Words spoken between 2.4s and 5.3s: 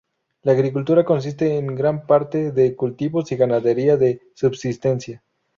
de cultivos y ganadería de subsistencia.